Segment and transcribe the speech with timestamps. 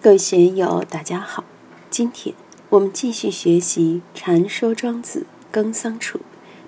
[0.00, 1.42] 各位学友，大家好。
[1.90, 2.32] 今天
[2.70, 6.20] 我们继续学习《禅说庄子耕桑处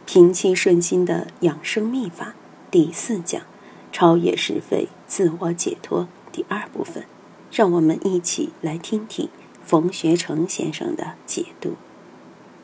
[0.05, 2.25] 平气顺心的养生秘法》
[2.73, 3.43] 第四讲
[3.93, 7.05] “超越是非，自我解脱”第二部分。
[7.53, 9.29] 让我们一起来听听
[9.65, 11.75] 冯学成先生的解读：“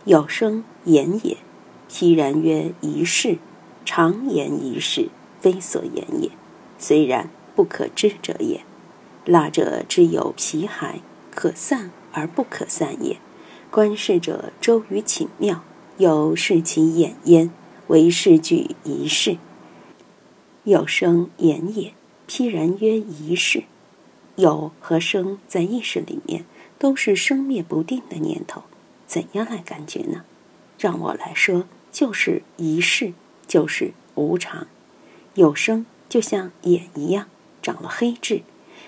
[0.05, 1.37] 有生言也，
[1.89, 3.39] 披然曰一事，
[3.85, 5.11] 常言一事，
[5.41, 6.33] 非所言也。
[6.77, 8.65] 虽然不可知者也。
[9.27, 11.01] 蜡者之有皮骸，
[11.35, 13.19] 可散而不可散也。
[13.71, 15.63] 观世者周于寝庙，
[15.99, 17.51] 有视其眼焉，
[17.89, 19.37] 为视具一事。
[20.63, 21.93] 有生言也，
[22.27, 23.65] 披然曰一事。”
[24.37, 26.45] 有和生在意识里面
[26.79, 28.63] 都是生灭不定的念头，
[29.07, 30.25] 怎样来感觉呢？
[30.79, 33.15] 让我来说，就是一世，
[33.47, 34.67] 就是无常。
[35.35, 37.29] 有生就像眼一样，
[37.63, 38.43] 长了黑痣，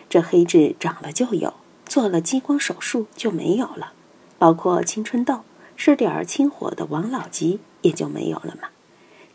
[0.08, 1.54] 这黑痣长了就有，
[1.86, 3.92] 做了激光手术就没有了。
[4.38, 5.40] 包括青春痘，
[5.76, 8.68] 是点儿清火的王老吉也就没有了嘛。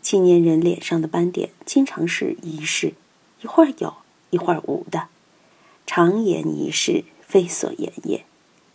[0.02, 2.94] 青年人脸上的斑点经常是一世，
[3.42, 3.94] 一会儿有，
[4.30, 5.08] 一会儿无的。
[5.86, 8.24] 常言一事，非所言也。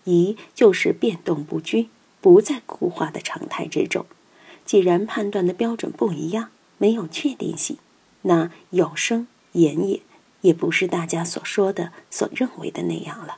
[0.05, 1.89] 疑就是变动不居，
[2.21, 4.05] 不在固化的常态之中。
[4.65, 7.77] 既然判断的标准不一样，没有确定性，
[8.23, 10.01] 那有生言也，
[10.41, 13.37] 也不是大家所说的、所认为的那样了。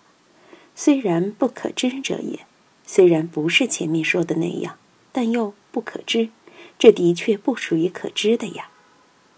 [0.76, 2.46] 虽然不可知者也，
[2.86, 4.78] 虽然不是前面说的那样，
[5.12, 6.30] 但又不可知，
[6.80, 8.70] 这的确不属于可知的呀。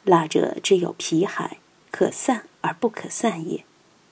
[0.03, 1.58] 蜡者只有皮海，
[1.89, 3.64] 可散而不可散也。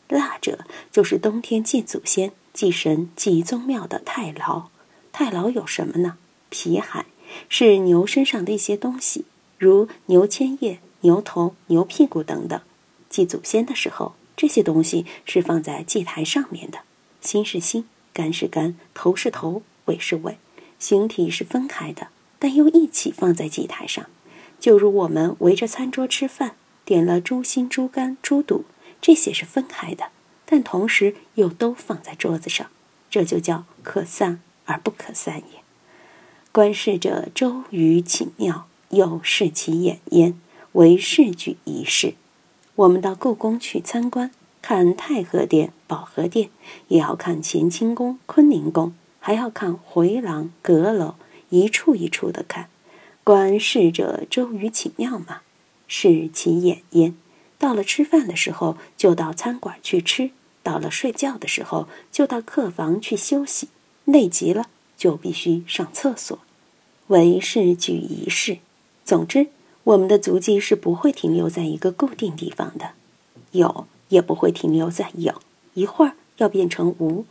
[0.08, 4.70] 蜡者就是冬天祭祖先、祭神、祭宗庙的太牢。
[5.12, 6.18] 太牢有什么呢？
[6.50, 7.06] 皮海
[7.48, 9.26] 是牛身上的一些东西，
[9.58, 12.60] 如牛千叶、牛头、牛屁股等等。
[13.12, 16.80] 祭祖先的时候，这些东西是放在祭台上面的。
[17.20, 20.38] 心是心，肝是肝，头是头，尾是尾，
[20.80, 22.08] 形体是分开的，
[22.40, 24.06] 但又一起放在祭台上。
[24.60, 26.56] 就如我们围着餐桌吃饭，
[26.86, 28.64] 点了猪心、猪肝、猪肚。
[29.02, 30.10] 这些是分开的，
[30.46, 32.70] 但同时又都放在桌子上，
[33.10, 35.62] 这就叫可散而不可散也。
[36.52, 40.40] 观世者周于寝庙，又视其眼焉，
[40.74, 42.14] 为视举一事。
[42.82, 46.50] 我们到故宫去参观，看太和殿、保和殿，
[46.88, 51.14] 也要看乾清宫、坤宁宫，还要看回廊、阁楼，
[51.50, 52.70] 一处一处的看。
[53.24, 55.42] 观世者周于寝庙嘛，
[55.88, 57.16] 视其眼焉。
[57.60, 60.32] 到了吃饭的时候，就到餐馆去吃；
[60.64, 63.68] 到了睡觉的时候，就到客房去休息。
[64.06, 64.66] 累极了，
[64.98, 66.40] 就必须上厕所。
[67.10, 68.58] 为是举一事。
[69.06, 69.50] 总之，
[69.84, 72.92] 我们的足迹是不会停留在一个固定地方的，
[73.52, 75.42] 有也不会停留在有，
[75.74, 77.26] 一会儿要变成无；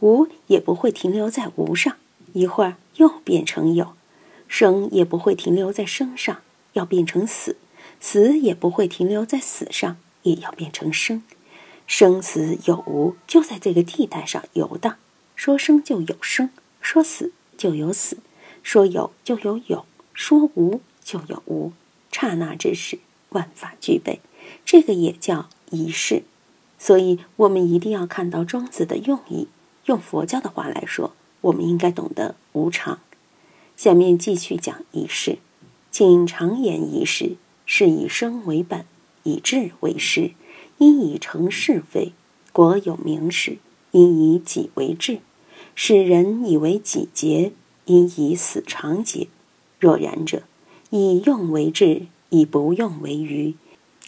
[0.00, 1.96] 无也不会停留在无上，
[2.32, 3.94] 一会儿又变成有；
[4.48, 6.38] 生也不会停留在生上，
[6.72, 7.56] 要变成死。
[8.00, 11.22] 死也不会停留在死上，也要变成生。
[11.86, 14.96] 生死有无，就在这个地带上游荡。
[15.36, 16.48] 说生就有生，
[16.80, 18.18] 说死就有死，
[18.62, 19.84] 说有就有有，
[20.14, 21.72] 说无就有无。
[22.20, 22.98] 刹那之时，
[23.30, 24.20] 万法俱备，
[24.66, 26.24] 这个也叫一世。
[26.78, 29.48] 所以，我们一定要看到庄子的用意。
[29.86, 33.00] 用佛教的话来说，我们应该懂得无常。
[33.74, 35.38] 下面继续讲一世，
[35.90, 37.36] 请常言一世。
[37.64, 38.84] 是以生为本，
[39.22, 40.32] 以智为师，
[40.76, 42.12] 因以成是非。
[42.52, 43.56] 国有名实，
[43.92, 45.20] 因以己为志。
[45.74, 47.52] 使人以为己节，
[47.86, 49.28] 因以死常节。
[49.78, 50.42] 若然者，
[50.90, 53.54] 以用为智，以不用为愚，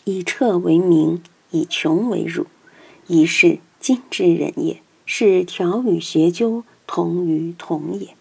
[0.04, 2.46] 以彻为明，以穷为辱。
[3.06, 8.14] 以是今之人也，是调与学究同于同也。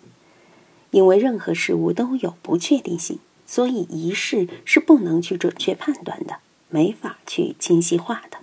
[0.92, 3.20] 因为任何事物都有不确定性。
[3.46, 6.38] 所以，仪式是不能去准确判断的，
[6.70, 8.38] 没法去清晰化的。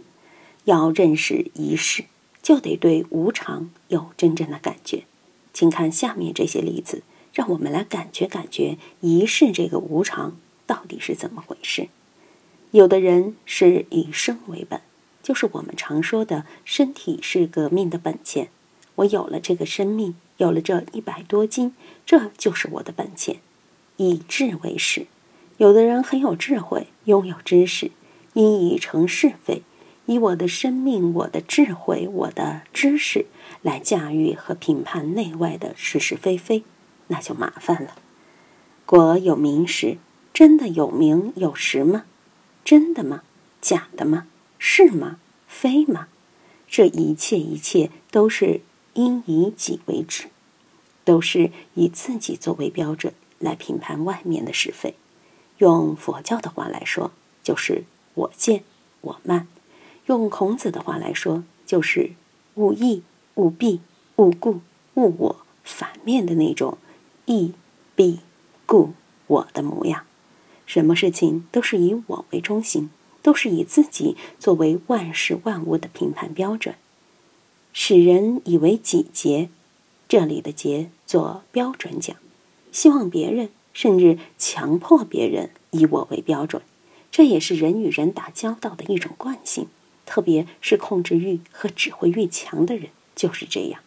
[0.65, 2.05] 要认识仪式，
[2.43, 5.05] 就得对无常有真正的感觉。
[5.55, 7.03] 请看下面这些例子，
[7.39, 10.37] 让我们来感觉感觉仪式这个无常
[10.67, 11.89] 到底是怎么回事。
[12.73, 14.81] 有的人是以生为本，
[15.23, 18.49] 就是我们常说的身体是革命的本钱。
[18.97, 23.37] 我有了这个生命，有了这一百多斤，这就是我的本钱。
[23.99, 25.07] 以智为始，
[25.59, 27.93] 有的人很有智慧，拥有知识，
[28.33, 29.63] 因以成是非，
[30.07, 33.27] 以我的生命、我的智慧、我的知识
[33.63, 36.65] 来驾驭和评判内外的是是非非，
[37.09, 37.97] 那就麻烦了。
[38.87, 39.99] 国有名实，
[40.33, 42.05] 真的有名有实吗？
[42.65, 43.23] 真的吗？
[43.61, 44.27] 假的吗？
[44.59, 45.19] 是吗？
[45.47, 46.09] 非吗？
[46.67, 48.61] 这一切一切都是
[48.95, 50.29] 因以己为止，
[51.05, 54.95] 都是以自己作为标准来评判外面的是非。
[55.59, 57.11] 用佛教的话来说，
[57.43, 57.85] 就是
[58.15, 58.63] 我见
[59.01, 59.47] 我慢；
[60.07, 62.13] 用孔子的话来说，就是
[62.55, 63.03] 勿义、
[63.35, 63.81] 勿弊、
[64.17, 64.61] 勿故、
[64.95, 66.79] 勿我，反面的那种
[67.29, 67.55] 义、
[67.95, 68.19] 弊、
[68.67, 68.95] 故、
[69.29, 70.05] 我的模样。
[70.67, 72.91] 什么事情都是以我为中心。
[73.21, 76.77] 都是以自己作为万事万物的评判标准，
[77.75, 79.51] 使人以为己节。
[80.09, 82.17] 这里的“节”做标准讲，
[82.73, 86.63] 希望别人甚至强迫别人以我为标准。
[87.11, 89.67] 这也是人与人打交道的一种惯性，
[90.07, 93.81] 特别是控制欲和指挥欲强的人就是这样。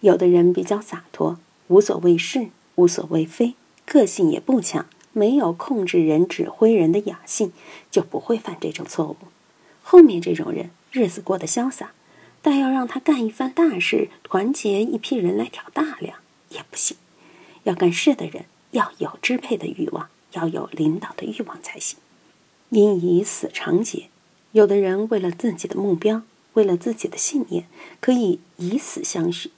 [0.00, 3.54] 有的人比较洒脱，无所谓事，无所谓非，
[3.84, 4.86] 个性也不强。
[5.14, 7.52] 没有控制人、指挥人的雅兴，
[7.90, 9.16] 就不会犯这种错误。
[9.82, 11.92] 后面这种人日子过得潇洒，
[12.40, 16.16] 但要让他干一番大事，团结一批人来挑大梁
[16.48, 16.96] 也不行。
[17.64, 21.98] 要干事的人要有支配的欲望，要有领导的欲望才行。
[22.70, 24.08] 因以死长节，
[24.52, 26.22] 有的人为了自己的目标，
[26.54, 27.66] 为了自己的信念，
[28.00, 29.50] 可以以死相许，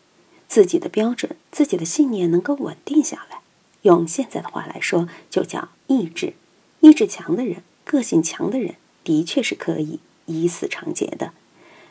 [0.55, 3.41] 自己的标准、自己的信念能够稳定下来。
[3.83, 6.35] 用现在的话来说，就叫意志。
[6.79, 11.33] 意志强的人，个性强的人，的确是可以以死长节的。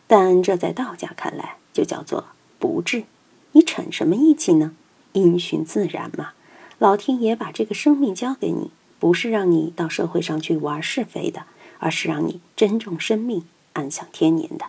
[0.07, 2.27] 但这在道家看来，就叫做
[2.57, 3.03] 不治。
[3.51, 4.73] 你逞什么义气呢？
[5.11, 6.31] 因循自然嘛。
[6.79, 11.43] 老天爷把这个生命交给你，不是让你到社会上去玩是非的，
[11.79, 13.43] 而是让你珍重生命、
[13.73, 14.67] 安享天年的。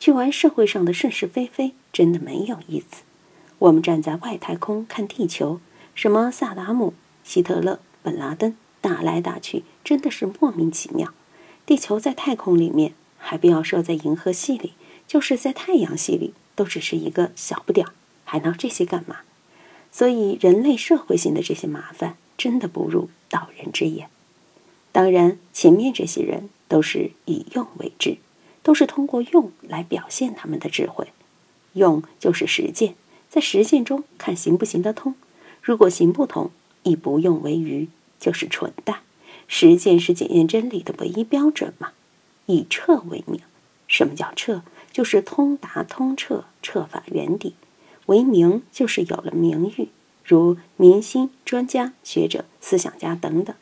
[0.00, 3.04] 去玩社会上的是是非非，真的没有意思。
[3.58, 5.60] 我们站在外太空看地球。
[5.94, 6.94] 什么萨达姆、
[7.24, 11.12] 希特勒、本拉登打来打去，真的是莫名其妙。
[11.66, 14.74] 地球在太空里面，还不要说在银河系里，
[15.06, 17.92] 就是在太阳系里，都只是一个小不点儿，
[18.24, 19.16] 还闹这些干嘛？
[19.90, 24.08] 所以，人类社会性的这些麻烦，真的不入道人之眼。
[24.92, 28.18] 当然，前面这些人都是以用为智，
[28.62, 31.08] 都是通过用来表现他们的智慧。
[31.72, 32.94] 用就是实践，
[33.28, 35.14] 在实践中看行不行得通。
[35.62, 36.50] 如果行不通，
[36.82, 37.88] 以不用为愚，
[38.18, 39.00] 就是蠢蛋。
[39.46, 41.92] 实践是检验真理的唯一标准嘛？
[42.46, 43.40] 以彻为名，
[43.86, 44.62] 什么叫彻？
[44.92, 47.54] 就是通达通彻，彻法原底。
[48.06, 49.88] 为名就是有了名誉，
[50.24, 53.54] 如明星、专家、学者、思想家等等。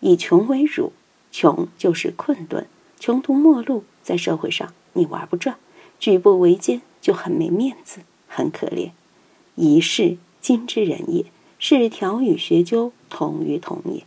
[0.00, 0.92] 以穷为辱，
[1.30, 2.66] 穷就是困顿，
[2.98, 5.58] 穷途末路，在社会上你玩不转，
[5.98, 8.90] 举步维艰，就很没面子，很可怜。
[9.60, 11.26] 一世今之人也。
[11.62, 14.04] 是调与学究同于同也。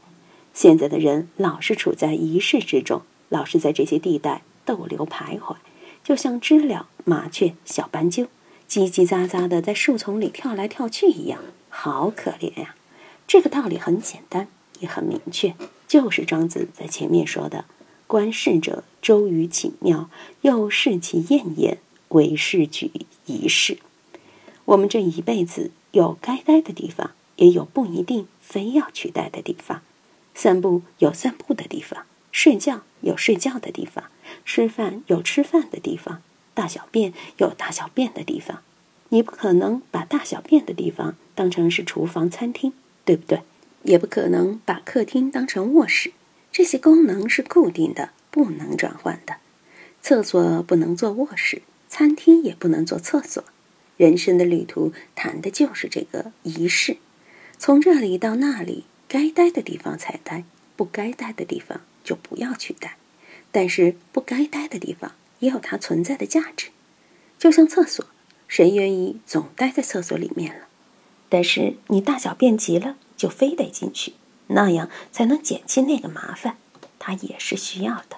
[0.56, 5.58] 现在的人老是处在仪式之中，老是在这些地带逗留徘徊，
[6.04, 8.26] 就像知了、麻雀、小斑鸠，
[8.68, 11.40] 叽叽喳喳的在树丛里跳来跳去一样，
[11.70, 12.76] 好可怜呀！
[13.28, 14.48] 这个道理很简单，
[14.80, 15.54] 也很明确，
[15.88, 17.66] 就是庄子在前面说的
[18.08, 20.10] ：“观世者周瑜请妙，
[20.42, 21.78] 又视其晏言，
[22.10, 22.90] 为是举
[23.28, 23.78] 仪式。”
[24.66, 27.12] 我们这一辈子有该待的地方。
[27.38, 29.82] 也有不一定非要去待的地方，
[30.36, 34.04] 散步有散步的地方，睡觉有睡觉的地方，
[34.46, 36.22] 吃饭有吃饭的地方，
[36.54, 38.62] 大小便有大小便的地方。
[39.10, 42.72] 你不可能把大小便的地方当成是厨房、餐厅，
[43.04, 43.42] 对不对？
[43.82, 46.14] 也不可能把客厅当成卧室。
[46.52, 49.38] 这些功能是固定的，不能转换的。
[50.04, 53.44] 厕所不能做卧室，餐厅也不能做厕所。
[53.98, 56.98] 人生的旅途谈的就是这个仪式。
[57.58, 60.44] 从这里到那里，该待的地方才待，
[60.76, 62.98] 不该待的地方就不要去待。
[63.52, 66.70] 但是不该待的地方也有它存在的价值，
[67.38, 68.06] 就像厕所，
[68.48, 70.66] 谁愿意总待在厕所里面了？
[71.30, 74.14] 但是你大小便急了，就非得进去，
[74.48, 76.58] 那样才能减轻那个麻烦，
[76.98, 78.18] 它也是需要的。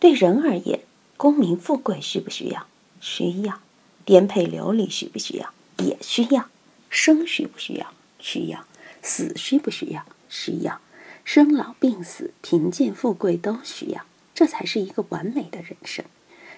[0.00, 0.80] 对人而言，
[1.16, 2.66] 功名富贵需不需要？
[3.00, 3.60] 需要。
[4.08, 5.52] 颠沛流离需不需要？
[5.84, 6.48] 也需要。
[6.88, 7.92] 生需不需要？
[8.18, 8.64] 需要
[9.02, 10.02] 死需不需要？
[10.30, 10.80] 需要
[11.26, 16.06] 生老病死、贫贱富贵都需要，这才是一个完美的人生。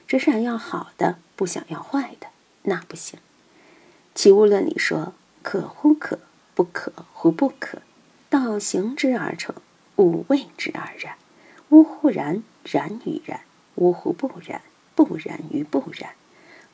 [0.07, 2.29] 只想要好的，不想要坏的，
[2.63, 3.19] 那不行。
[4.15, 6.21] 齐物论里说：“可乎可，
[6.55, 7.83] 不可乎不可。
[8.29, 9.57] 道行之而成，
[9.97, 11.17] 物谓之而然。
[11.71, 13.41] 呜呼然，然与然；
[13.75, 14.63] 呜呼不然，
[14.95, 16.13] 不然于不然。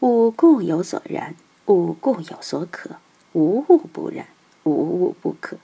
[0.01, 1.35] 物固有所然，
[1.67, 2.97] 物固有所可，
[3.33, 4.27] 无物不然。”
[4.65, 5.59] 无物不可，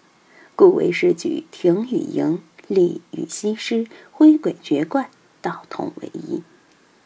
[0.55, 5.11] 故为师举庭与营，利与西施，挥鬼绝怪，
[5.41, 6.45] 道同为一。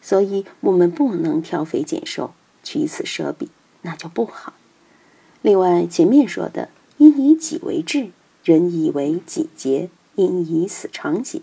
[0.03, 3.49] 所以我们不能挑肥拣瘦，取此舍彼，
[3.81, 4.53] 那就不好。
[5.41, 6.69] 另外，前面说的
[6.99, 8.11] “因以己为志，
[8.45, 11.41] 人以为己节，因以死长己”，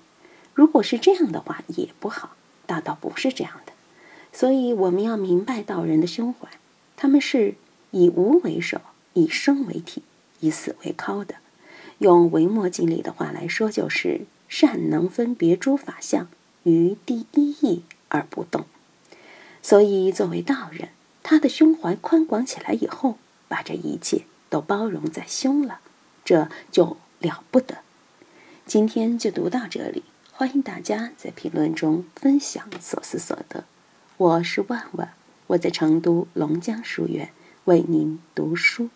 [0.54, 2.36] 如果是这样的话，也不好。
[2.68, 3.54] 大道不是这样，
[4.34, 6.50] 所以我们要明白道人的胸怀，
[6.98, 7.54] 他们是
[7.92, 8.82] 以无为首，
[9.14, 10.02] 以生为体，
[10.40, 11.36] 以死为靠的。
[12.00, 16.28] 用维摩经里的话来说，就是善能分别诸法相
[16.64, 18.66] 于第一义而不动。
[19.62, 20.90] 所以，作为道人，
[21.22, 25.80] 他的胸怀宽广起来以后，把这一切都包容在胸了，
[26.26, 27.78] 这就了不得。
[28.66, 33.64] 今天就读到这里，欢迎大家在评论中分享所思所得。
[34.24, 35.10] 我是万万，
[35.48, 37.32] 我在成都龙江书院
[37.66, 38.88] 为您读书。